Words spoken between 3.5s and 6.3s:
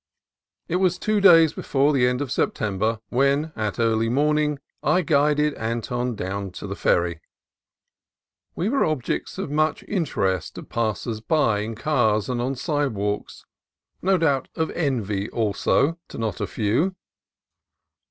at early morning I guided Anton